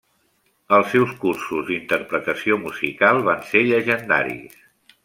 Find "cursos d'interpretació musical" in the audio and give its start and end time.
1.25-3.23